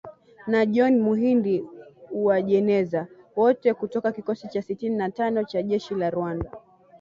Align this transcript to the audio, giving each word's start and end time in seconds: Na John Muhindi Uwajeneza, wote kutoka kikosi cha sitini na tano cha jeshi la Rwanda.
Na 0.47 0.61
John 0.65 0.99
Muhindi 0.99 1.63
Uwajeneza, 2.11 3.07
wote 3.35 3.73
kutoka 3.73 4.11
kikosi 4.11 4.47
cha 4.47 4.61
sitini 4.61 4.95
na 4.95 5.09
tano 5.11 5.43
cha 5.43 5.61
jeshi 5.61 5.95
la 5.95 6.09
Rwanda. 6.09 6.51